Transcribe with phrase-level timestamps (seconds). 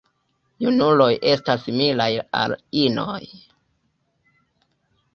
[0.65, 2.09] Junuloj estas similaj
[2.41, 2.57] al
[2.87, 3.23] inoj.